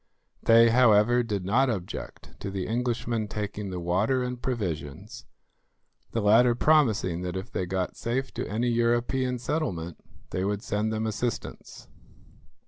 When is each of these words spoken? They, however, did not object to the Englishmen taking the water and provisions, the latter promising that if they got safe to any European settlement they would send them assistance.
They, 0.41 0.71
however, 0.71 1.21
did 1.21 1.45
not 1.45 1.69
object 1.69 2.31
to 2.39 2.49
the 2.49 2.67
Englishmen 2.67 3.27
taking 3.27 3.69
the 3.69 3.79
water 3.79 4.23
and 4.23 4.41
provisions, 4.41 5.25
the 6.09 6.23
latter 6.23 6.55
promising 6.55 7.21
that 7.21 7.37
if 7.37 7.51
they 7.51 7.67
got 7.67 7.95
safe 7.95 8.33
to 8.33 8.49
any 8.49 8.69
European 8.69 9.37
settlement 9.37 9.99
they 10.31 10.43
would 10.43 10.63
send 10.63 10.91
them 10.91 11.05
assistance. 11.05 11.87